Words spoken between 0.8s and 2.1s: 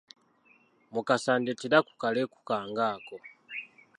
Mukasa ndeetera ku